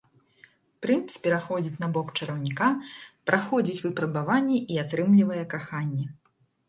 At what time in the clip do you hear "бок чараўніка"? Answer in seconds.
1.97-2.69